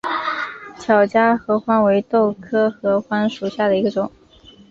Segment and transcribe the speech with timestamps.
[0.79, 4.11] 巧家合欢为豆科合欢属下的一个种。